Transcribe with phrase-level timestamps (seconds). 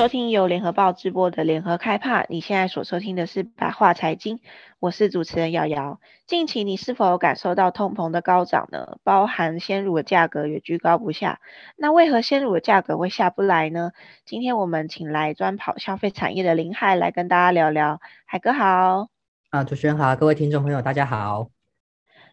[0.00, 2.24] 收听由联合报直播的联合开帕。
[2.30, 4.40] 你现在所收听的是白话财经，
[4.78, 6.00] 我是主持人瑶瑶。
[6.26, 8.96] 近期你是否感受到通膨的高涨呢？
[9.04, 11.38] 包含鲜乳的价格也居高不下。
[11.76, 13.92] 那为何鲜乳的价格会下不来呢？
[14.24, 18.00] 今天我们请来专跑消费产业的林海来跟大家聊聊。
[18.24, 19.08] 海哥好。
[19.50, 21.50] 啊，主持人好，各位听众朋友大家好。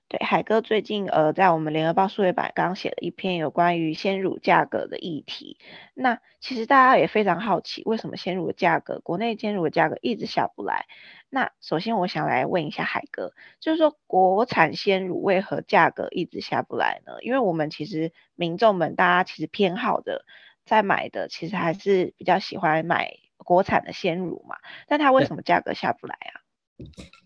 [0.09, 5.57] 对，海哥最近呃，在我们联合报数位版刚写了一篇有关于鲜乳价格的议题。
[5.93, 10.85] 那其实大家也非常好奇，为什么鲜乳的价格，国内鲜乳的价格一直下不来？
[11.29, 17.17] 那首先我想来问一下海哥，就是说国产鲜乳为何价格一直下不来呢？
[17.21, 20.23] 因为我们其实民众们大家其实偏好的，
[20.63, 24.55] 在买的其实还是比较喜欢买国产的鲜乳嘛。
[24.87, 26.39] 但它为什么价格下不来啊？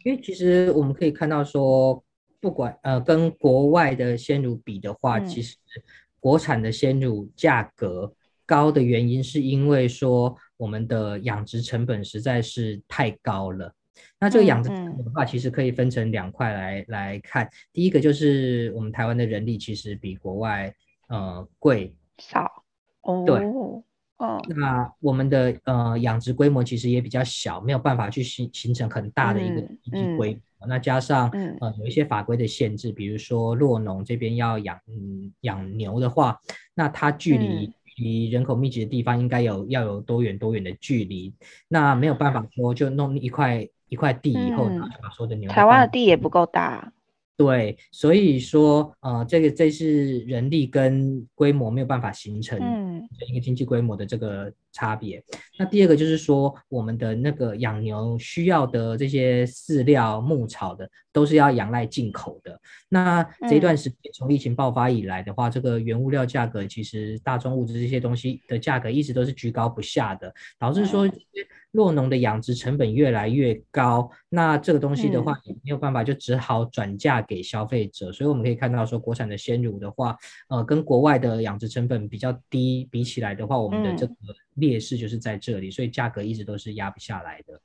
[0.04, 2.04] 因为其实我们可以看到说。
[2.42, 5.56] 不管呃跟国外的鲜乳比的话，嗯、其实
[6.20, 8.14] 国产的鲜乳价格
[8.46, 13.74] 高的原因，是因为说我们的养殖成本实在是太高了。
[14.20, 17.50] 那这个养殖成本的话，其实可以分成两块来来看。
[17.72, 20.74] 第一个就是我们台湾的人力其实比国外
[21.08, 21.96] 呃贵。
[22.18, 22.64] 少，
[23.02, 23.40] 哦，对，
[24.22, 30.36] 哦，那我们的呃养殖规模其实也比较小，没有办法去形形成很大的一个一批规模。
[30.36, 31.28] 嗯嗯那加上
[31.60, 36.40] 呃有一些法规的限制，比如说洛农这边要养嗯养牛的话，
[36.76, 41.34] 那它距离离人口密集的地方应该有要有多远多远的距离，
[41.68, 45.50] 那没有办法说就弄一块一块地以后拿把所有的牛。
[45.50, 46.94] 台湾的地也不够大。
[47.38, 52.60] 对，所以说，呃，这个这是人力跟规模没有办法形成
[53.28, 55.18] 一个经济规模的这个差别。
[55.18, 62.60] 嗯、那第二个就是说，我们的那个养牛需要的这些饲料、牧草的，都是要仰赖进口的。
[62.90, 71.08] 那这一段时间从疫情爆发以来的话，嗯、这个原物料价格其实大宗物资这些东西的价格一直都是居高不下的，导致说。
[71.08, 71.14] 嗯
[71.74, 78.10] 酪农的养殖成本越来越高，那这个东西的话也没有办法，就只好转嫁给消费者。
[78.10, 80.16] 嗯、所以我们可以看到，说国产的鲜乳的话，
[80.50, 84.14] 呃，跟国外的养殖成本比较低，比起来的话，我们的这个
[84.56, 87.62] 劣势就是在这里，嗯、所以价格一直都是压不下来的。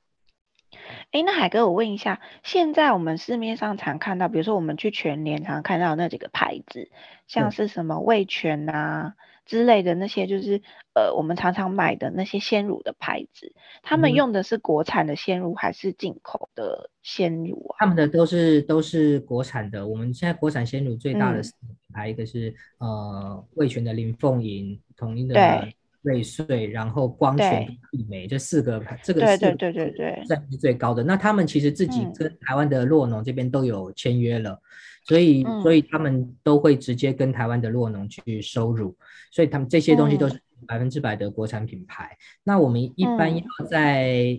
[1.11, 6.89] 哎，那海哥，我问一下，现在我们市面上常看到，比如说我们去全联常看到那几个牌子，
[7.27, 9.13] 像是什么味全呐、啊。
[9.45, 10.61] 之类的那些就是
[10.93, 17.79] 呃，我们常常买的那些鲜乳的牌子，他们用的是国产的鲜乳还是进口的鲜乳啊？
[17.79, 19.87] 他们的都是都是国产的。
[19.87, 21.51] 我们现在国产鲜乳最大的品
[21.93, 22.49] 牌，一个是、
[22.79, 25.65] 嗯、呃味全的林凤营，统一的
[26.07, 31.03] 瑞穗，然后光泉碧美这四个，这个是对对对对对，占比最高的。
[31.03, 34.51] 那他们其实自己跟台湾的洛农这边都有签约了。
[34.51, 34.61] 嗯
[35.07, 38.93] 所以，所以他们都会直接跟台湾的洛农去收乳，
[39.31, 42.07] 所以他们这些东西都是百分之百的国产品牌。
[42.11, 44.37] 嗯、那我们一般要在、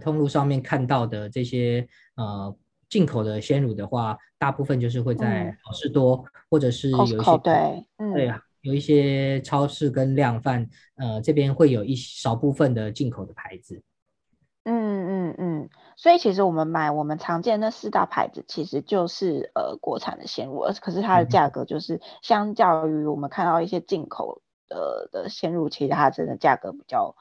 [0.00, 1.86] 通路上面看到的这些
[2.16, 2.52] 呃
[2.88, 13.80] 进口的鲜乳的话，大部分就是会在好事多，嗯、或者是有一些对，嗯、对啊，有一些超市跟量贩，呃这边会有一少部分的进口的牌子。
[14.64, 27.14] 嗯嗯嗯，所以其实我们买我们常见的那四大牌子，其实就是呃国产的鲜乳，而可是它的价格就是相较于我们看到一些进口的的鲜乳，其实它真的价格比较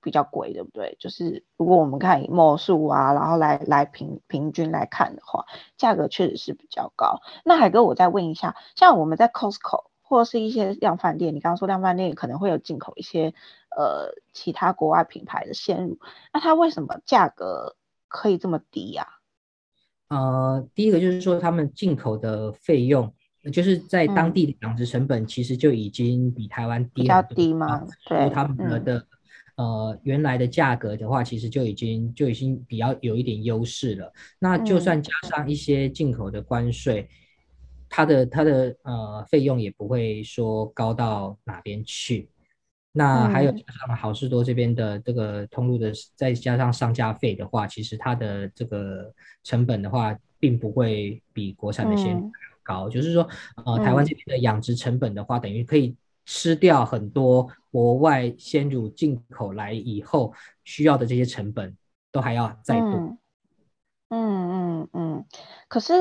[0.00, 0.96] 比较贵，对不对？
[1.00, 5.44] 就是如果我们看以末数啊，然后来来平平均来看的话，
[5.76, 7.18] 价格确实是比较高。
[7.44, 13.32] 那海哥，我再问一下，像我们在 Costco 或是一些量贩店，你刚刚说量贩店可能会有进口一些。
[13.74, 15.98] 呃，其他国外品牌的鲜乳，
[16.30, 17.74] 那它为什么价格
[18.06, 19.06] 可以这么低呀？
[20.08, 23.10] 呃，第一个就是说，他们进口的费用，
[23.50, 27.82] 就是在当地的养殖成本，其实就已经比台湾低，比较低嘛。
[28.04, 28.98] 对，他们的的、
[29.56, 34.12] 嗯、呃原来的价格的话，其实就已经就已经比较有一点优势了。
[34.38, 37.16] 那就算加上一些进口的关税，嗯、
[37.94, 42.30] 它的它的呃费用也不会说高到哪边去。
[42.90, 49.12] 那还有加上好事多这边的这个通路的，再加上上架费的话，其实它的这个
[49.44, 52.30] 成本的话，并不会比国产的鲜乳
[52.62, 52.88] 高。
[52.88, 53.28] 就是说，
[53.64, 55.94] 呃，台湾这边的养殖成本的话，等于可以
[56.24, 60.32] 吃掉很多国外鲜乳进口来以后
[60.64, 61.76] 需要的这些成本，
[62.10, 62.90] 都还要再多。
[62.90, 63.18] 嗯
[64.10, 65.24] 嗯嗯，
[65.68, 65.92] 可是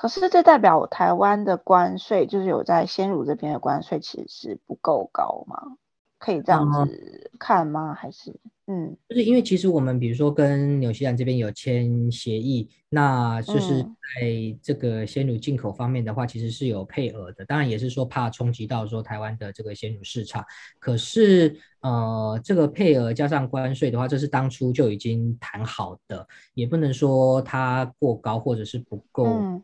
[0.00, 5.76] 可是这代表台湾的关税，就是有在鲜乳这边的关税，其实是不够高吗？
[6.20, 7.92] 可以这样子看吗？
[7.92, 8.32] 还是？
[8.66, 17.44] 嗯，就是因为其实我们比如说跟纽西兰这边有签协议，那就是在这个鲜乳进口方面的话，其实是有配额的。
[17.44, 20.44] 当然也是说怕冲击到说台湾的这个鲜乳市场。
[20.78, 26.24] 可是呃，这个配额加上关税的话，这是当初就已经谈好的，
[26.54, 29.32] 也不能说它过高或者是不够高。
[29.40, 29.62] 嗯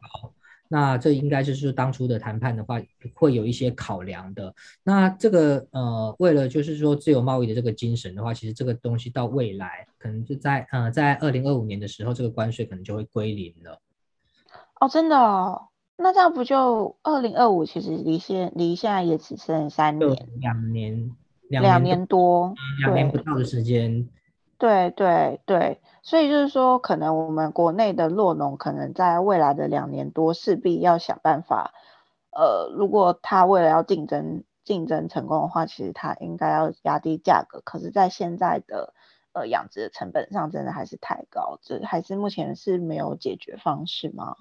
[0.68, 2.80] 那这应该就是当初的谈判的话，
[3.14, 4.54] 会有一些考量的。
[4.82, 13.80] 那这个呃，为了就是说自由贸易的这个精神的话，其实这个东西到未来可能就在呃在二零二五年的时候，这个关税可能就会归零了。
[14.80, 15.68] 哦，真的哦？
[15.96, 17.64] 那这样不就二零二五？
[17.64, 21.10] 其实离现离现在也只剩三年，两年，
[21.48, 24.06] 两年多，两年不到的时间。
[24.58, 31.72] 对对对，所以就是说，可能我们国内的落农可能在未来的两年多，势必要想办法。
[32.30, 37.60] 呃，如果他为了要竞争竞争成功的话，其实他应该要压低价格。
[37.64, 38.94] 可是，在现在的
[39.32, 44.36] 呃养殖的成本上，真的还是太高，这还是目前是没有解决方式吗？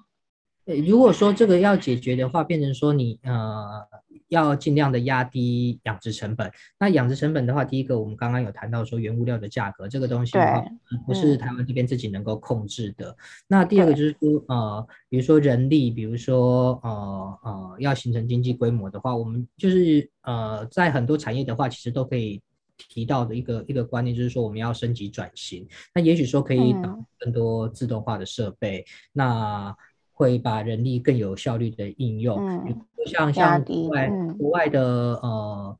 [0.66, 3.86] 对，如果说这个要解决的话，变成说你呃
[4.28, 6.50] 要尽量的压低养殖成本。
[6.80, 10.64] 那养殖成本的话，第一个我们刚刚有谈到说原物料的价格，这个东西的话
[11.06, 13.10] 不是台湾这边自己能够控制的。
[13.10, 13.16] 嗯、
[13.46, 22.42] 那第二个就是说呃，比如说人力，比如说呃呃要形成经济规模的话，我们就是呃在很多产业的话，其实都可以
[22.88, 25.64] 提到的一个一个观念，就是说我们要升级转型。
[25.94, 28.80] 那也许说可以导更多自动化的设备。
[28.80, 29.76] 嗯、那
[30.18, 35.76] 会把人力更有效率的应用，嗯，像像国外、嗯、国外的呃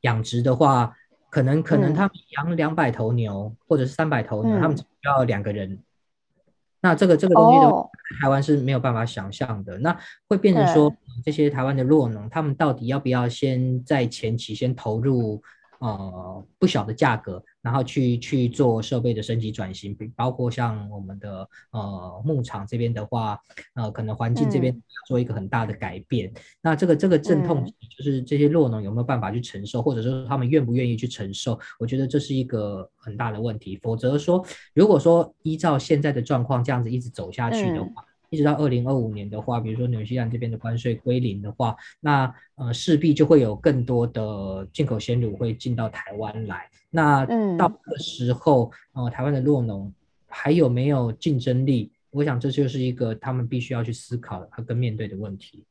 [0.00, 0.96] 养殖的话，
[1.28, 5.78] 可能可能他们养两百头牛、嗯、或者是三百头牛，嗯、他们只需要两个人，
[6.80, 7.86] 那这个这个东西的、哦、
[8.22, 9.94] 台湾是没有办法想象的，那
[10.26, 10.90] 会变成说
[11.22, 15.42] 这些台湾的弱农，他们到底要不要先在前期先投入？
[15.80, 23.38] 呃，不小的价格，然后去去做设备的升级转型，比包括像我们的呃牧场这边的话，
[23.74, 26.30] 呃，可能环境这边做一个很大的改变。
[26.30, 27.64] 嗯、那这个这个阵痛，
[27.96, 31.58] 就是这些弱农有没有办法去承受，嗯、或者说他们愿不愿意去承受？
[31.78, 33.78] 我觉得这是一个很大的问题。
[33.82, 34.44] 否则说，
[34.74, 46.70] 如果说依照现在的状况这样子一直走下去的话，嗯一直到二零二五年的话，比如说纽西兰这边的关税归零的话，那呃势必就会有更多的进口鲜乳会进到台湾来。
[46.90, 49.92] 那到的时候，嗯、呃，台湾的酪农
[50.28, 51.90] 还有没有竞争力？
[52.10, 55.64] 我想这就是一个他们必须要去思考和跟面对的问题。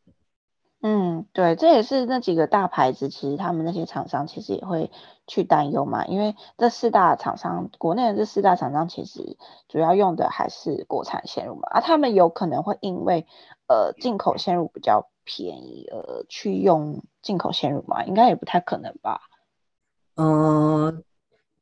[0.81, 4.91] 嗯，对，这也是那几个大牌子，其实他们那些厂商其实也会
[5.27, 9.35] 去担忧嘛，因为这四大厂商，国内的这四大厂商其实
[9.67, 13.27] 主要用的还是国产线路嘛，啊，他们有可能会因为
[13.67, 19.19] 呃进口线路比较便宜，呃，去用进口线路嘛，应该也不太可能吧？
[20.15, 21.03] 呃，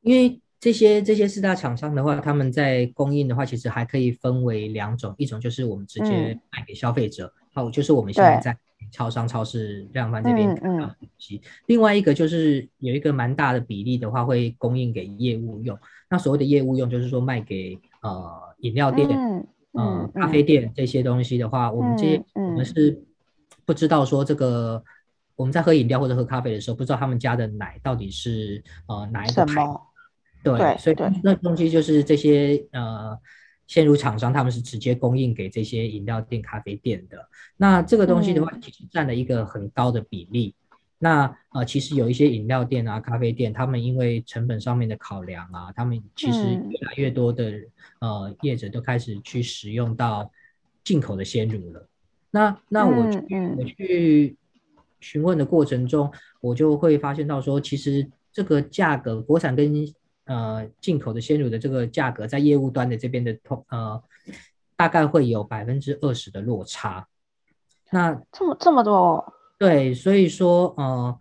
[0.01, 8.57] 因为这些这些四大厂商的话，他们在供应的话，其实还可以分为两种，一种就是我们直接卖给消费者，好、嗯，就是我们现在在。
[8.89, 15.77] 超商、超市量贩这边看到的东西，另外一个就是有一个蛮大的比例的话，会供应给业务用。
[16.09, 19.09] 那所谓的业务用，就是说卖给呃饮料店、
[19.73, 23.03] 呃咖啡店这些东西的话，嗯、我们这些、嗯、我们是
[23.65, 24.81] 不知道说这个
[25.35, 29.67] 我们在喝饮料或者喝咖啡的时候，不知道他们家的奶到底是呃哪一个牌。
[30.43, 33.17] 对，对所以那东西就是这些呃。
[33.67, 37.29] 鲜乳厂商他们是直接供应给这些饮料店、咖啡店的。
[37.57, 40.55] 那这个东西的话，其实占了一个很高的比例。
[40.71, 47.67] 嗯、那呃，其实有一些饮料店啊、咖啡店，他们因为成本上面的考量啊，他们其实越来越多的、嗯、
[47.99, 50.31] 呃业者都开始去使用到
[50.83, 51.87] 进口的鲜乳了。
[52.31, 53.05] 那那我
[53.57, 54.35] 我去
[54.99, 59.73] 询问的过程中，我就会发现到说，其实这个价格，国产跟
[60.27, 64.01] 呃，进口的鲜乳的这个价格，在业务端的这边的通呃，
[64.75, 67.07] 大概会有百分之二十的落差。
[67.91, 69.33] 那这么这么多？
[69.57, 71.17] 对，所以说呃，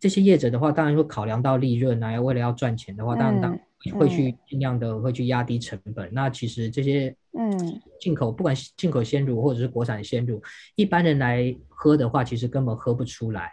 [0.00, 3.58] 这些业者的话，当然会考量到利润啊，要为了要赚钱的话，当然当
[3.98, 6.08] 会去尽量的会去压低成本。
[6.08, 10.42] 嗯、那其实这些嗯，进口不管进口鲜乳或者是国产鲜乳，
[10.74, 13.52] 一般人来喝的话，其实根本喝不出来。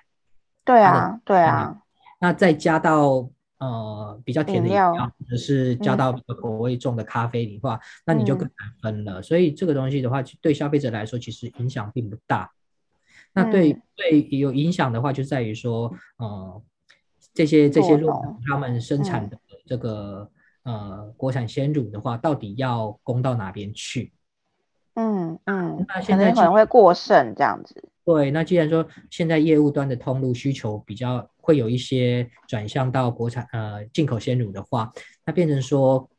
[0.66, 1.82] 对啊，对啊。
[2.20, 3.30] 那再加到。
[3.62, 9.20] 呃，比较甜的饮料，或者是加到口味重的咖啡里的话，嗯、那你就更难分了。
[9.20, 12.52] 嗯、所以这个东西的话，对消费者来说，其实影响并不大。
[13.34, 16.62] 嗯、那对对有影响的话，就在于说，呃，
[17.36, 18.12] 这些这些肉
[18.48, 19.38] 他们生产的
[19.68, 20.28] 这个、
[20.64, 24.12] 嗯、呃国产鲜乳的话，到底要供到哪边去？
[24.96, 27.91] 嗯嗯，那现在可能会过剩这样子。
[28.04, 34.92] 对，那既然说现在业务端的通路需求比较会有一些转向到国产呃进口鲜乳的话，
[35.26, 36.10] 那变成说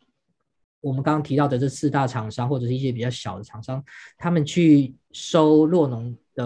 [0.81, 3.83] 我们刚刚提到的这四大厂商或者是一些比较小的厂商，
[4.17, 6.45] 他们去收酪农的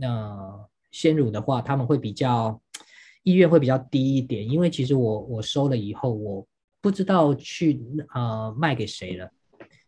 [0.00, 2.60] 呃鲜乳的话，他们会比较
[3.24, 6.46] 意愿会比较低一点，因为其实我我收了以后，我
[6.80, 7.80] 不知道去
[8.14, 9.28] 呃卖给谁了。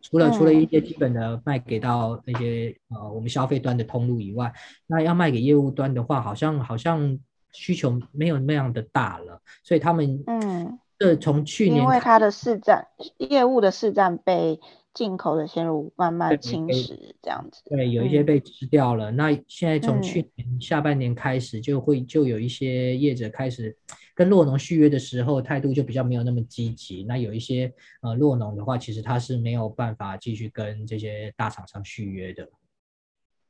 [0.03, 4.53] 除了除了一些基本的卖给到那些呃我们消费端的通路以外，
[4.87, 7.19] 那要卖给业务端的话，好像好像
[7.53, 12.87] 需求没有那样的大了，所以他们嗯，这从去年因为它的市占
[13.19, 14.59] 业务的市占被
[14.95, 17.63] 进口的鲜乳慢慢侵蚀，这样子。
[17.67, 19.11] 对，有一些被吃掉了。
[19.11, 23.77] 嗯、那现在从去年下半年开始，就会就有一些业者开始。
[24.21, 27.03] 跟洛农续约的时候，态度就比较没有那么积极。
[27.05, 27.73] 那有一些
[28.03, 32.47] 呃洛农的话，其实他是没有办法继续跟这些大厂商续约的。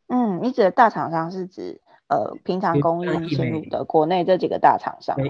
[0.06, 5.28] 嗯，你指的大厂商是指呃平常供应的国内这几个大厂商，对，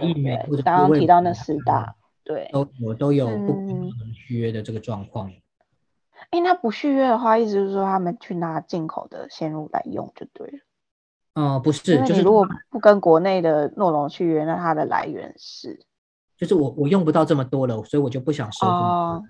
[0.63, 5.33] 刚刚提到那四大，对，都我都有不能续约的这个状况。
[6.29, 10.59] 哎、嗯，那不续约的话，意思就是说他们去拿进口的鲜乳来用就对了。
[11.41, 15.81] 哦、呃，不是，就是如果不跟国内的诺龙续约，那它的来源是，
[16.37, 18.67] 就是我我用不到这么多了，所以我就不想收。
[18.67, 19.23] 哦，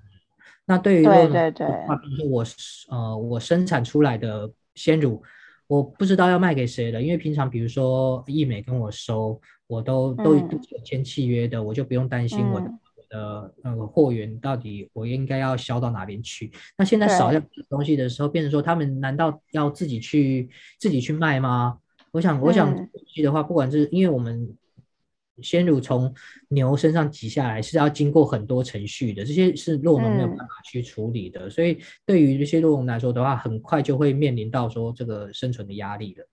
[0.67, 1.67] 那对于对对对，
[2.03, 2.45] 比如说我
[2.89, 5.23] 呃我生产出来的鲜乳，
[5.69, 10.49] 我不知道要卖给谁了，因为平常比如说易美跟我收，我都、嗯、都有
[10.85, 16.51] 签契约的，我就不用担心我的、嗯、我的呃货源到底我应该要销到哪边去。
[16.79, 20.49] 那现在少量东西的时候，变成说他们难道要自己去
[20.79, 21.77] 自己去卖吗？
[22.13, 22.75] 我想，我想
[23.07, 24.57] 去的话，不管是因为我们
[25.43, 26.13] 鲜乳从
[26.49, 36.27] 牛身上挤下来是要经过很多程序的，这些是洛农没有办法去处理的，所以对于这些洛农来说的话，很快就会面临到说这个生存的压力了。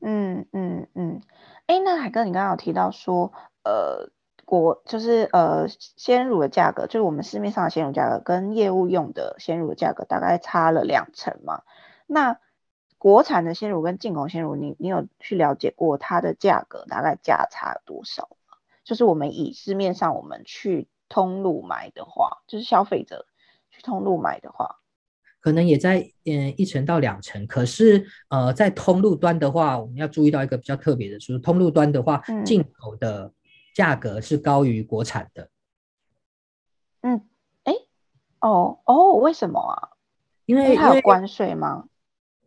[0.00, 1.20] 嗯嗯嗯，
[1.66, 4.10] 哎，那海哥，你刚刚有提到说，呃，
[4.44, 11.62] 国就是呃鲜乳的价格，就是我们市面上的鲜乳价格跟业务用的鲜乳的价格大概差了两成嘛？
[12.08, 12.40] 那
[13.02, 18.58] 国产的鲜乳跟进口鲜乳，你你有去了解过它的价格大概价差多少吗？
[18.84, 23.26] 就是我们以市面上我们去通路买的话，就是消费者
[23.72, 24.76] 去通路买的话，
[25.40, 27.44] 可能也在嗯一成到两成。
[27.48, 33.32] 可是呃，在通路端的话，我们要注意到一个比较特别的，就是通路端的话，进口的
[33.74, 35.50] 价格是高于国产的。
[37.00, 37.28] 嗯，
[37.64, 37.74] 哎，
[38.38, 39.88] 哦哦，为什么啊？
[40.46, 41.88] 因为它有关税吗？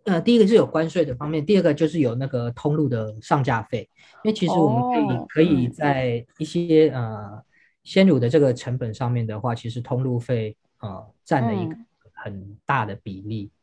[0.06, 3.90] 呃，第一个是有关税的方面，第二个就是有那个通路的上架费，
[4.24, 7.42] 因为其实我们可以、哦、可以在一些呃
[7.84, 11.76] 鲜乳的这个成本上面的话，其实通路费呃占了一个
[12.14, 13.50] 很大的比例。
[13.52, 13.58] 嗯、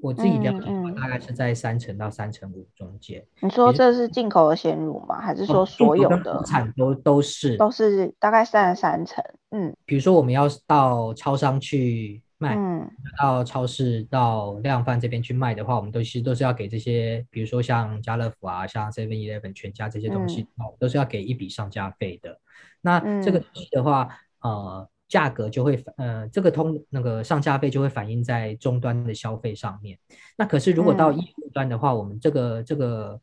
[0.00, 3.24] 我自己了解的话，大概是在三成到三成五中间。
[3.40, 5.20] 你说这是进口的鲜乳吗？
[5.20, 9.22] 还是说所有的产都都是都是大概三十三成？
[9.52, 12.20] 嗯，比如说我们要到超商去。
[12.38, 20.46] 卖、嗯、到超市到量贩这边去卖的话，我们都其实都是要给这些，比如说像家乐福啊、像 Seven Eleven 全家这些东西，
[20.78, 22.38] 都是要给一笔上架费的。
[22.80, 24.08] 那这个东西的话，
[24.42, 29.98] 嗯、呃，价格就会呃，这个通那个上架费就会反映在终端的消费上面。
[30.36, 33.20] 那可是如果到业务端的话，嗯、我们这个这个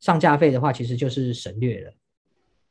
[0.00, 1.92] 上架费的话，其实就是省略了。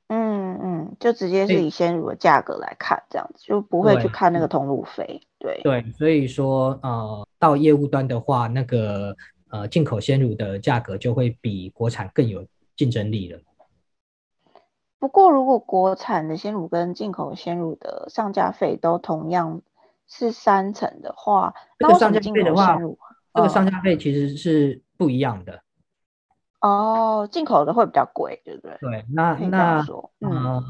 [0.09, 5.21] 嗯嗯，就直接是以鲜乳的价格来看，这样子就不会去看那个通路费。
[5.39, 9.15] 对对，所以说呃，到业务端的话，那个
[9.49, 12.43] 呃进口鲜乳的价格就会比国产更有
[12.75, 13.39] 竞争力了。
[14.97, 19.61] 不过，如果国产的鲜乳跟进口鲜乳的上架费都同样
[20.07, 22.75] 是三成的话，那个上架费的话，
[23.35, 25.61] 这个上架费其实是不一样的。
[26.61, 28.75] 哦，进口的会比较贵，对不对？
[28.81, 29.85] 对，那那
[30.21, 30.63] 嗯、呃，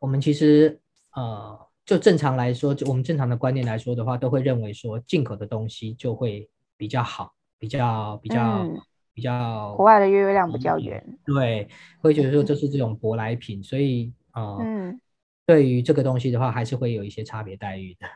[0.00, 0.80] 我们其实
[1.14, 1.56] 呃。
[1.84, 8.80] 就正常来说，就我们正常的观念来说的话，都会认为说进口的东西就会比较好，比较比较、嗯、
[9.12, 11.68] 比较国外的月亮比较圆，对，
[12.00, 15.00] 会觉得说这是这种舶来品，所以呃，嗯，
[15.44, 18.06] 对于这个东西的话，还是会有一些差别待遇的。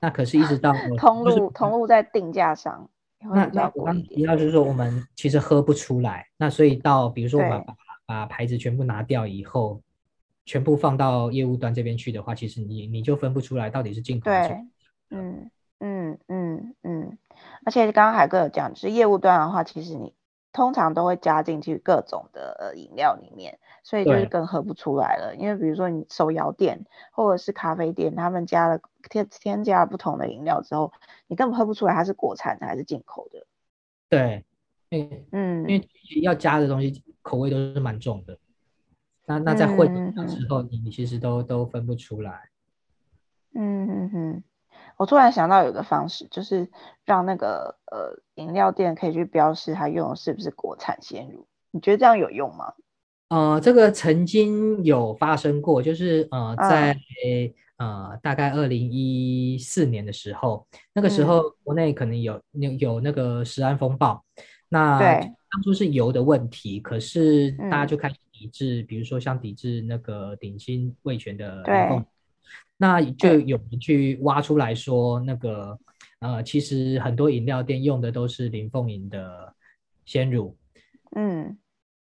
[0.00, 2.88] 那可是，一直到 通路通路在定价上，
[3.20, 7.74] 那那我刚提到就是说，我们其实喝不出来，那所以到比如说我们把
[8.06, 9.82] 把牌子全部拿掉以后。
[10.48, 14.48] 全部放到业务端这边去的话，其实你你就分不出来到底是进口还是。
[14.48, 14.66] 对，
[15.10, 17.18] 嗯嗯嗯嗯，
[17.66, 20.14] 而且刚刚海哥有讲，就是业务端的话，其实你
[20.50, 25.36] 通常都会加进去各种的饮料里面，所以就是更喝不出来了。
[25.36, 30.90] 因为比如说你手摇店或者是咖啡店，他们加了添添加了不同的饮料之后，
[31.26, 33.46] 你根本喝不出来它是国产的还是进口的。
[34.08, 34.46] 对，
[35.30, 35.88] 嗯，因为
[36.22, 38.38] 要加的东西口味都是蛮重的，
[39.28, 42.48] 那那在混的时候，你你其实都都分不出来。
[43.54, 44.44] 嗯嗯嗯，
[44.96, 46.70] 我突然想到有个方式，就是
[47.04, 52.72] 让那个呃饮料店可以去标示它用的是不是国产鲜乳，你觉得这样有用吗？
[53.28, 56.94] 呃，这个曾经有发生过，就是呃，在、
[57.76, 64.98] 嗯、呃大概二零一四年的时候，那个时候国内可能有有有那个食安风暴，嗯、那
[65.50, 71.64] 当初是油的问题，可是大家就开始抵制，嗯、比如说像抵制那个鼎新味全的
[72.76, 75.76] 那就有人去挖出来说，那个
[76.20, 79.52] 呃，其实很多饮料店用的都是林凤营的
[80.04, 80.56] 鲜乳，
[81.16, 81.58] 嗯。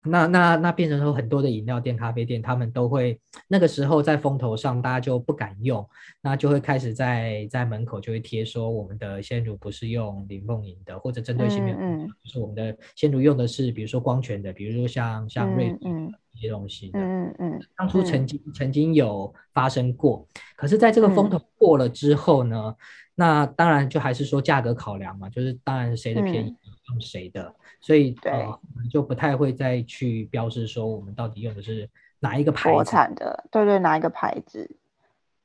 [0.04, 5.88] 那那那变成说很多的饮料店、咖啡店，他们都会那个时候在风头上，大家就不敢用，
[6.22, 22.76] 那就会开始在在门口就会贴说我们的鲜乳不是用林凤营的，或者针对性没有，嗯，就是我们的鲜乳用的是比如说光泉的，比如说像像瑞嗯这些东西的，嗯嗯，当初曾经曾经有发生过，可是在这个风头过了之后呢，
[23.14, 26.56] 那当然就还是说价格考量嘛，就是当然谁的便宜
[26.92, 27.56] 用谁的。
[27.80, 32.76] 所以对，呃，我们就不太会再去标示说我们到底用的是哪一个牌子。
[32.76, 34.70] 国产的，对对，哪一个牌子？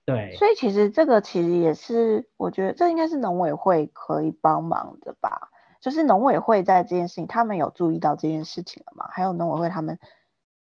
[0.04, 0.34] 对。
[0.36, 5.50] 所以其实这个其实也是，我觉得这应该是农委会可以帮忙的吧？
[5.80, 9.08] 就是农委会在这件事情，他们有注意到这件事情了吗？
[9.10, 9.98] 还有农委会他们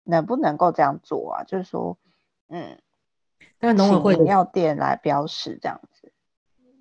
[0.05, 1.45] 能不能够这样做啊？
[1.45, 1.99] 就是说，
[2.49, 2.79] 嗯，
[3.59, 6.13] 但农委会饮料店来标识这样子。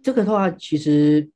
[0.04, 1.32] 这个的话，其实。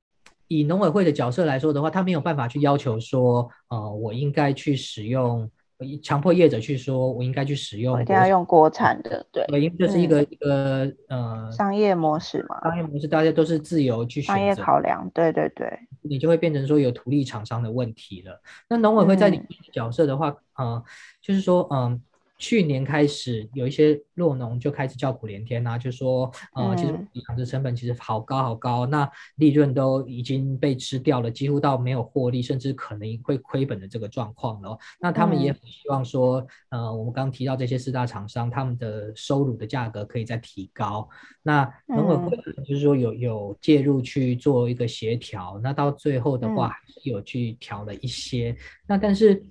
[0.48, 5.50] 以农委会的角色来说的话，他没有办法去要求说，呃，我应该去使用，
[6.02, 18.42] 强迫业者去说，我应该去使用，一定要用国产的，对，对，因为这是一个、嗯、一个呃商业模式嘛，商业模式大家都是自由去选择，商业考量，对对对，你就会变成说有独立厂商的问题了。
[18.70, 20.84] 那农委会在里面的角色的话，嗯、呃，
[21.22, 22.02] 就是说，嗯、呃。
[22.38, 26.92] 去年开始有一些弱农就开始叫苦连天呐、啊，就说，呃，其实
[27.28, 34.78] 养殖成本其实好高好高，嗯、那利润都已经被吃掉了，几乎到没有获利，甚至可能会亏本的这个状况了。
[35.00, 41.10] 那他们也很希望说，嗯、呃，我们刚刚提到这些四大厂商，他们的收入的价格可以再提高。
[41.42, 48.52] 那农委会就是说有有介入去做一个协调，那到最后的话还是有去调了一些。
[48.52, 49.42] 嗯、那但是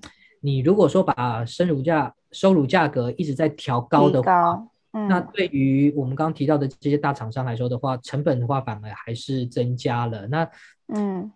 [0.41, 10.27] 你如果说把生乳价收入价格一直在调高的话，嗯、那对于我们刚刚提到的这些大厂商来说的话，成本的话反而还是增加了。
[10.27, 10.47] 那
[10.89, 11.33] 嗯，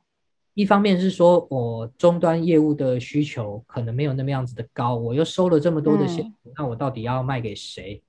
[0.53, 8.03] 一方面是说我终端业务的需求可能没有那么样子的高，我又收了这么多的钱，嗯、那我到底要卖给谁？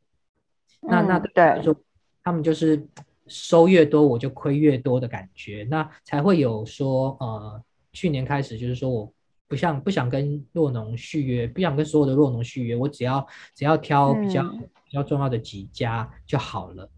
[0.82, 1.73] 嗯、那那对，说
[2.21, 2.86] 他们就是
[3.25, 9.13] 收越多我就亏越多的感觉，那才会有说呃，去年开始就是说我。
[9.52, 16.90] 不像不想跟酪农续约，不想跟所有的酪农续约，我只要只要挑比较、嗯、比较重要的几家就好了。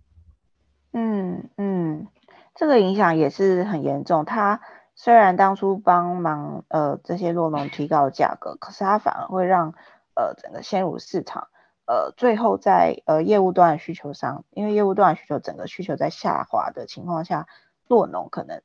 [0.92, 2.08] 嗯嗯，
[2.54, 4.24] 这个影响也是很严重。
[4.24, 4.62] 他
[4.94, 9.74] 虽然当初帮忙呃这些酪农提高价格，可是他反而会让
[10.14, 11.48] 呃整个鲜乳市场
[11.88, 17.48] 呃最后在呃业务端的需求上，因为业务端的需求整个需求在下滑的情况下，
[17.88, 18.62] 酪农可能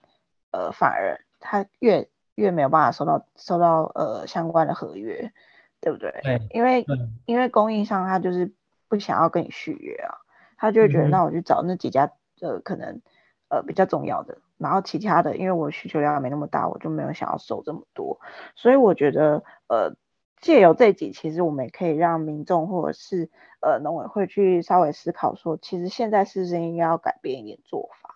[0.51, 5.33] 呃反而他越越没有办法收到收到呃相关的合约，
[5.81, 6.13] 对不对？
[6.23, 6.87] 对，因为
[7.27, 8.53] 因为供应商他就是
[8.89, 10.15] 不想要跟你续约啊，
[10.57, 13.03] 他就会觉得那我去找那几家呃可能
[13.49, 18.21] 呃比较重要的，然后其他的因为我需求量没那么大，我就没有想要收这么多，
[18.55, 19.97] 所以我觉得呃
[20.41, 23.29] 借由这集，其实我们也可以让民众或者是
[23.61, 28.08] 呃农委会去稍微思考说，其实现在是不是应该要改变一点做法。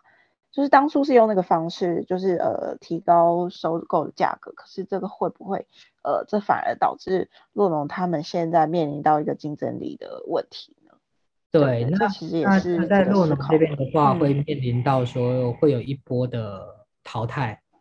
[0.53, 5.67] 就是当初是用那个方式，就是呃提高收购的价格，可是这个会不会
[6.03, 10.93] 呃这反而导致洛农他们现在面临到一个竞争力的问题呢？
[11.51, 17.62] 对，那其实也是在洛农这边的话，会面临到说会有一波的淘汰。
[17.73, 17.81] 嗯、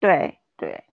[0.00, 0.84] 对对，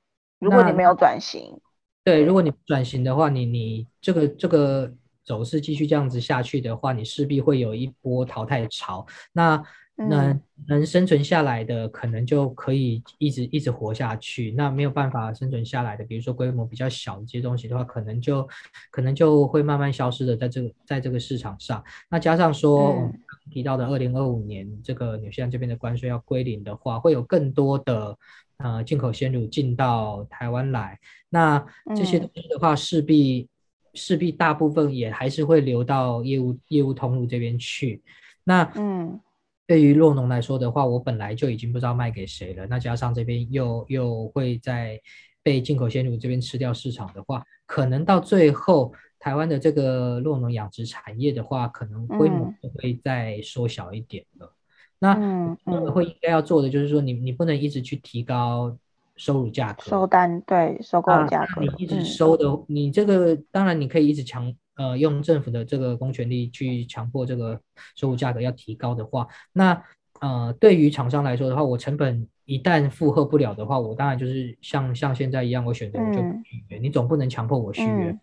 [0.41, 1.61] 如果你没有转型，
[2.03, 4.93] 对，如果你转型的话，你你这个这个
[5.25, 9.07] 走势继续这样子下去的话，你势必会有一波淘汰潮。
[9.33, 9.65] 那
[9.97, 14.51] 那能生存下来的，可能就可以一直一直活下去。
[14.51, 18.49] 那没有办法生存下来的，比如说规模比较小的这些东西的话，可能就
[18.91, 21.83] 可能就会慢慢消失的，在这个在这个市场上。
[22.11, 23.21] 那加上说我们
[23.53, 28.19] 提到的二零二五年这个纽西兰这边的关税要归零的话，会有更多的
[28.57, 30.99] 呃进口鲜乳进到台湾来。
[31.31, 33.49] 那这些东西的话，势必
[33.95, 38.03] 势必大部分也还是会流到业务业务通路这边去。
[38.43, 39.21] 那嗯。
[39.67, 42.67] 对于洛农来说的话，我本来就已经不知道卖给谁了。
[42.67, 45.01] 那加上这边又又会在
[45.43, 54.53] 被进口鲜乳这边吃掉市场的话，可能到最后台湾的这个洛农养殖产业的话，可能规模会再缩小一点了。
[55.01, 58.77] 嗯、那农委会应该要做的就是说你，你你不能一直去提高
[59.17, 67.61] 收入价格，收单对收购价格，你一直收的，嗯、你这个当然你可以一直强呃用政府的这个公权力去强迫这个
[67.97, 69.83] 收入价格要提高的话，那
[70.21, 72.29] 呃对于厂商来说的话，我成本。
[72.47, 76.77] 一旦负荷不了的话，我当然就是像像现在一样，我选择我就不续约。
[76.77, 78.11] 嗯、你总不能强迫我续约。
[78.11, 78.21] 嗯、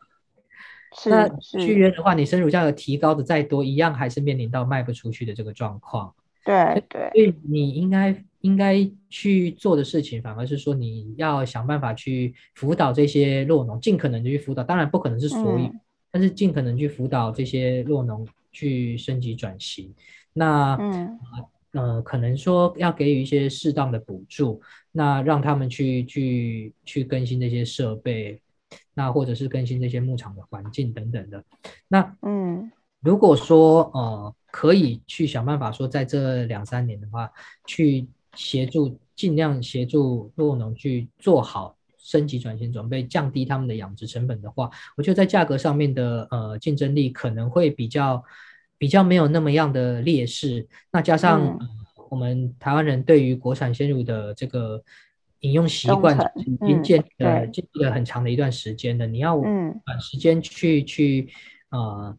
[1.08, 6.14] 那续约的话，你生乳价格提高的再多，一样还是面临到卖不出去的这个状况。
[6.46, 7.10] 对对。
[7.14, 14.64] 所以你应该应该去做的事情，反而是说你要想办法去辅导这些弱农，尽可能的去辅导。
[14.64, 15.82] 当然不可能是所有，嗯、
[16.12, 19.94] 但是尽可能去辅导这些弱农去升级转型。
[20.34, 21.20] 那嗯。
[21.74, 28.42] 呃，可能说要给予一些适当的补助，那让他们去去去更新这些设备，
[28.94, 31.42] 那或者是更新这些牧场的环境等等的。
[31.88, 32.70] 那嗯，
[33.00, 37.32] 如果说呃可以去想办法说，在这两三年的话，
[37.66, 48.24] 去协助尽量协助弱农去做好升级转型准备，降低他们的养殖成本的话，我觉得在价格上面的呃竞争力可能会比较。
[48.82, 51.56] 比较没有那么样的劣势，那加上、
[52.10, 54.84] 我们台湾人对于国产鲜乳的这个
[55.42, 59.40] 饮用习惯已经建呃建立了很长的一段时间了，嗯、你要
[59.86, 61.30] 短时间去、嗯、去
[61.70, 62.18] 呃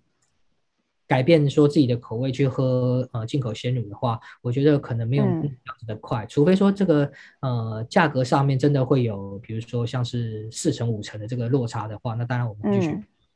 [1.12, 12.92] 改变说自己的口味去喝呃进口鲜乳的话，我觉得可能没有这样子的快，嗯、除非说这个呃价格上面真的会有，比如说像是四成五成的这个落差的话，那当然我们继续。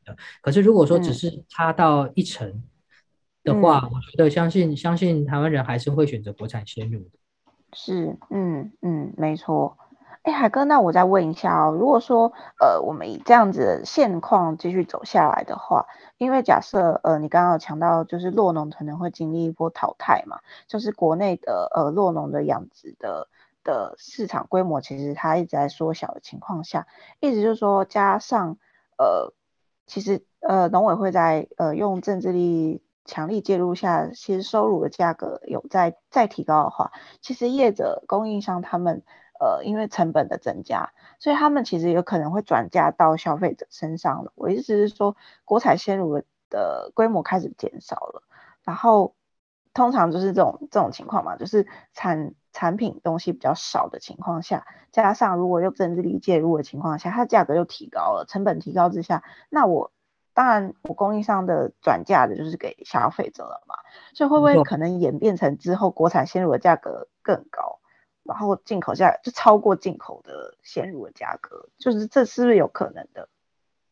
[0.07, 2.63] 嗯、可是如果说只是差到一成。
[3.45, 7.11] 的话，嗯、我觉得相信相信台湾人还是会选择国产鲜乳的。
[7.75, 9.77] 是，嗯嗯，没错。
[10.27, 15.87] 哎，海哥，那我再问一下哦，如果说呃，我们以这样子的现况继续走下来的话，
[16.19, 23.29] 因为假设呃，你刚刚有强调就是洛农可能会经历一波淘汰嘛，就是国内的呃洛农的养殖的
[23.63, 26.89] 的市场规模其实它一直在缩小的情况下，
[27.21, 28.57] 意思就是说加上
[28.99, 29.33] 呃，
[29.87, 32.83] 其实呃农委会在呃用政治力。
[33.09, 39.05] 强力介入下，其实收乳的价格有在再提高的话，其实业者供应商他们
[39.41, 44.33] 呃，因为成本的增加，所以他们其实有可能会转嫁到消费者身上了。
[44.35, 48.23] 我意思是说，国产鲜乳的规模开始减少了，
[48.65, 49.15] 然后
[49.75, 59.93] 通常就是这种这种情况嘛，就是产产品东西比较少的情况下，加上如果又政治力介入的情况下，它价格又提高了，成本提高之下，那我。
[60.37, 63.77] 当然，我供应商的转嫁的就是给消费者了嘛，
[64.13, 67.76] 所以会不会可能演变成之后国产鲜乳的价格更高，
[68.27, 73.29] 然后进口价就超过进口的鲜乳的价格，就是这是不是有可能的？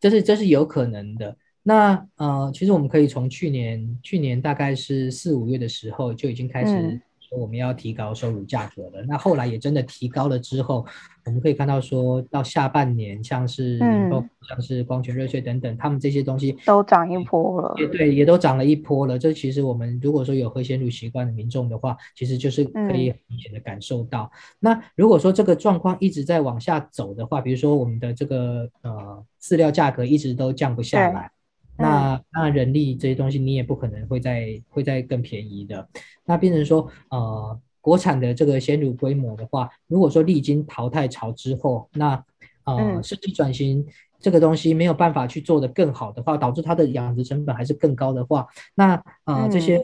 [0.00, 1.36] 这是这是有可能的。
[1.62, 7.00] 那呃，其实我们可以从去年去年大概是四五月的时候就已经开始、
[7.32, 7.40] 嗯。
[7.40, 10.86] 我们要提高收入价格了，那后来也真的提高了之后，
[11.24, 14.10] 我们可以看到说到下半年，像是嗯，
[14.48, 19.18] 像是光泉、瑞穗等等，他们这些东西都涨一波了，也对，也都涨了一波了。
[19.18, 24.30] 这其实我们如果说有喝鲜乳习惯的民众的话，其实就是可以很明显的感受到。
[24.32, 31.30] 嗯、那如果说这个状况一直在往下走的话，比如说我们的这个呃饲料价格一直都降不下来。
[31.76, 35.88] 那那人力这些东西你也不可能会再会再更便宜的，
[36.24, 42.24] 那变成说呃国产的这个鲜乳规模的话，如果说历经淘汰潮之后，那
[42.64, 43.84] 呃升级转型
[44.20, 49.80] 这个东西没有办法去做得更好的话，导致它的养殖成本还是更高的话，那呃这些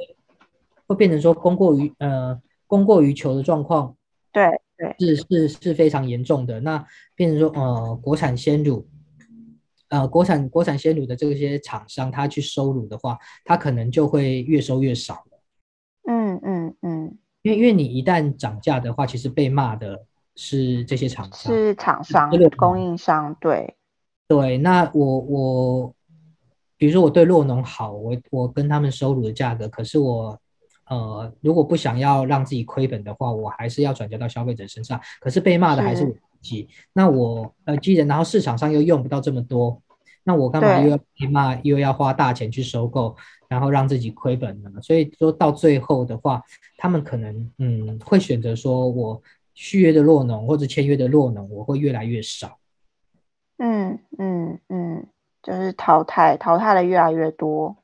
[0.86, 3.96] 会变成说供过于呃供过于求的状况，
[4.32, 4.44] 对
[4.76, 4.94] 对。
[4.98, 8.86] 是是是非常严重的，那变成说呃国产鲜乳。
[9.90, 15.40] 呃，国产国产鲜乳的这些厂商，他去收乳的话，他可能就会越收越少了。
[16.08, 23.74] 嗯嗯嗯，因为因为你一旦涨价的话，其实被骂的是这些厂商，是厂商、供应商，对
[24.28, 24.58] 对。
[24.58, 25.94] 那我我，
[26.76, 30.38] 比如说我对洛农好，我我跟他们收乳的价格，可是我
[30.86, 35.00] 呃，如果不想要让自己亏本的话，我还是要转嫁到消费者身上。
[35.20, 36.14] 可是被骂的还是我。
[36.92, 39.82] 那我呃，既然然后市场上又用不到这么多，
[40.24, 43.14] 那我干嘛又要被骂，又要花大钱去收购，
[43.48, 44.70] 然后让自己亏本呢？
[44.82, 46.42] 所以说到最后的话，
[46.78, 49.22] 他们可能嗯会选择说，我
[49.54, 52.58] 续约的落农或者签约的落农，我会越来越少。
[53.58, 55.06] 嗯嗯嗯，
[55.42, 57.76] 就是淘汰淘汰的越来越多。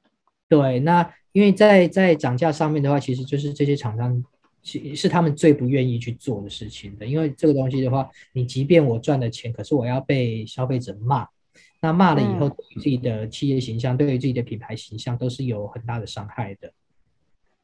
[0.49, 4.25] 对，那因为在在涨价上面的话，其实就是这些厂商。
[4.97, 11.29] 是他们最不愿意去做的事情的，因为这个东西的话，你即便我赚了钱，可是我要被消费者骂，
[11.81, 16.73] 那骂了以后，对于自己的企业形象，嗯、对于自己的品牌形象，都是有很大的伤害的。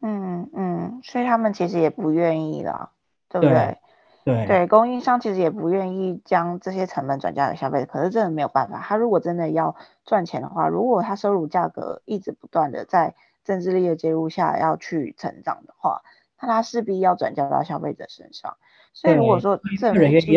[0.01, 2.93] 嗯嗯，所以他们其实也不愿意啦，
[3.29, 3.79] 对不对？
[4.25, 16.03] 对对，供应商其实也不愿意将这些成本转嫁给消费者，可是真的没有办法，他如果真的要赚钱的话，如果他收入价格一直不断的在政治力的介入下要去成长的话。
[16.43, 18.57] 那他势必要转嫁到消费者身上，
[18.93, 20.37] 所以如果说政府继续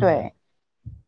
[0.00, 0.32] 对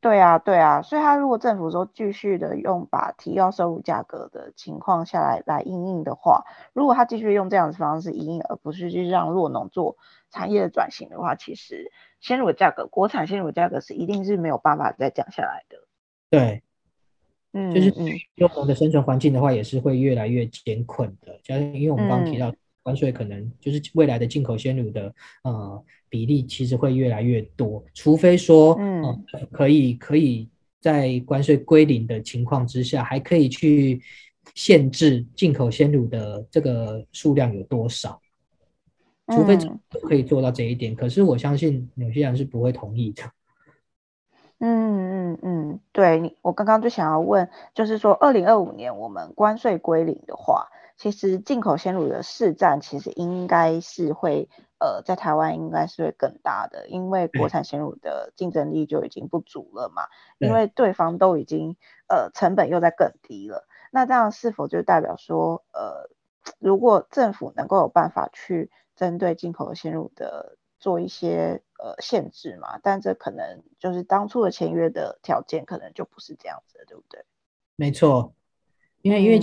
[0.01, 9.97] 对啊对啊，所以他如果政府说继续的用把提高收入价格的情况下来来应应的话，如果他继续用这样的方式应应，而不是去让弱农做
[10.31, 15.79] 产业的转型的话，其实鲜乳的价格，国产鲜乳价格是一定是没有办法再降下来的。
[16.31, 16.63] 对，
[17.53, 22.53] 嗯，就是酪农的生存环境的话，也是会越来越艰困的，就像因为我们刚刚提到。
[22.83, 25.15] 关税可能就是未来的进口鲜乳的
[25.45, 30.49] 呃比例其实会越来越多，除非说嗯、呃、可以可以
[30.81, 34.01] 在关税归零的情况之下，还可以去
[34.55, 38.21] 限制进口鲜乳的这个数量有多少，
[39.29, 39.59] 除非
[40.09, 40.95] 可以做到这一点。
[40.95, 43.23] 可是我相信有些人是不会同意的。
[44.59, 50.67] 嗯嗯嗯，对，我刚刚就想要问，就是说二零二五年我们关税归零的话。
[51.01, 60.03] 其实进口鲜乳的市占其实应该是会，呃，在台湾应该是会更大的，因为国产鲜乳的竞争力就已经不足了嘛，
[60.37, 63.67] 因为对方都已经，呃，成本又在更低了。
[63.91, 66.11] 那这样是否就代表说，呃，
[66.59, 72.79] 如果政府能够有办法去针对进口鲜乳的做一些呃限制嘛？
[72.83, 77.25] 但这可能就是当初的签约的条件可能就不是这样子的，对不对？
[77.77, 78.35] 没错。
[79.03, 79.39] 因为因为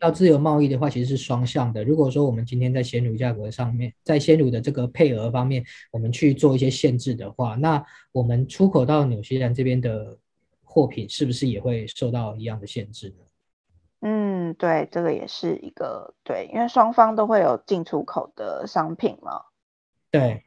[0.00, 1.82] 要自由贸易的话，其实是双向的。
[1.82, 10.18] 如果说我们今天在鲜乳价格上面，在鲜乳的这个配额方面，我们去做一些限制的话，那我们出口到纽西兰这边的
[10.62, 13.24] 货品是不是也会受到一样的限制呢？
[14.00, 19.40] 嗯，对，这个也是一个对，因为双方都会有进出口的商品嘛。
[20.10, 20.42] 对，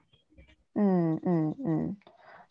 [0.76, 1.98] 嗯嗯嗯。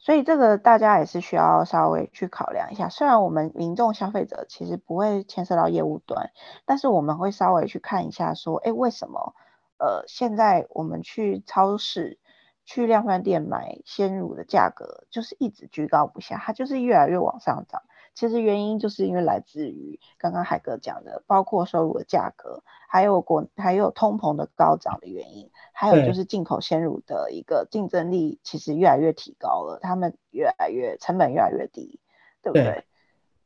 [0.06, 2.88] 所以这个大家也是需要稍微去考量一下。
[2.88, 6.30] 虽然我们民众消费者其实不会牵涉到业务端，
[6.64, 9.34] 但是我们会稍微去看一下，说，哎，为什么？
[9.78, 12.20] 呃，现在我们去超市、
[12.64, 17.82] 去量贩店买鲜乳的价格就是一直居高不下，它就是越来越往上涨。
[18.16, 32.00] 其实原因就是因为来自于刚刚海哥讲的，包括收入的价格，还有国还有通膨的高涨的原因，还有就是进口鲜乳的一个竞争力其实越来越提高了，他们越来越成本越来越低，
[32.42, 32.64] 对不对？
[32.64, 32.85] 对，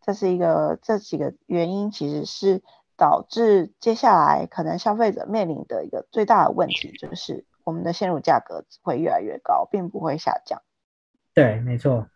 [0.02, 2.62] 这是一个这几个原因，其实是
[2.96, 10.62] 导致接下来可能消费者面临的一个最大的问题，就是我们的鲜乳价格会越来越高，并不会下降。
[11.34, 12.06] 对，没错。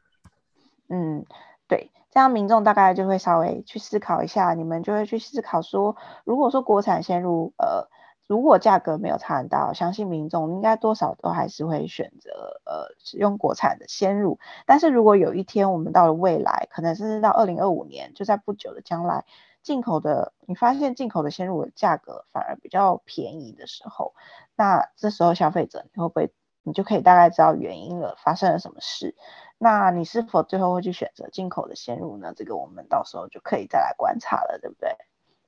[0.88, 1.24] 嗯，
[1.66, 1.90] 对。
[2.14, 7.88] 这样民众大概就会稍微去思考一下，你们就会去思考说，如果说国产鲜乳，呃，
[8.28, 12.30] 如果价格没有差很大，相信民众应该多少都还是会选择
[12.64, 14.38] 呃使用国产的鲜乳。
[14.64, 19.24] 但是如果有一天我们到了未来，可能甚至到二零二五年，就在不久的将来，
[19.64, 24.14] 进口的你发现进口的鲜乳的价格反而比较便宜的时候，
[24.54, 26.32] 那这时候消费者你会不会，
[26.64, 29.14] 你就可以大概知道原因了，发生了什么事？
[29.58, 32.32] 那你是否最后会去选择进口的鲜乳呢？
[32.34, 34.96] 这个我们到时候就可以再来观察了，对不对？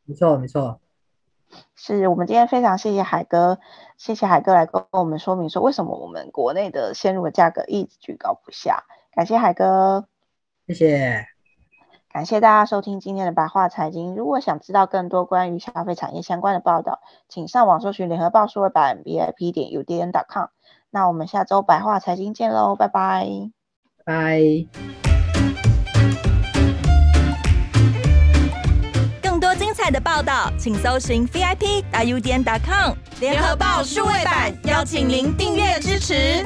[0.05, 0.79] 没错，没错。
[1.75, 3.59] 是我们今天非常谢谢海哥，
[3.97, 8.85] 谢谢海哥来跟我们说明说为什么我们国内的鲜乳的价格一直居高不下。
[9.13, 10.07] 感谢海哥，
[10.67, 11.27] 谢谢。
[12.11, 14.17] 感谢大家收听今天的白话财经。
[14.17, 20.47] 如果想知道更多关于消费产业相关的报道，请上网搜寻联合报数位版 VIP 点 UDN.com。
[20.97, 23.29] 那我们下周白话财经见喽，拜拜。
[24.03, 24.41] 拜。
[29.23, 36.43] 更多精彩的报道，请搜寻 VIP.UDN.com 联合报数位版，邀请您订阅支持。